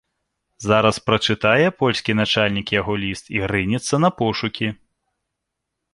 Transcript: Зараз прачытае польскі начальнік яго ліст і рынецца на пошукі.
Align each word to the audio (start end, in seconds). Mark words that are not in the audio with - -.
Зараз 0.69 0.97
прачытае 1.09 1.67
польскі 1.83 2.11
начальнік 2.21 2.67
яго 2.79 2.93
ліст 3.03 3.25
і 3.37 3.45
рынецца 3.55 3.95
на 4.07 4.15
пошукі. 4.23 4.67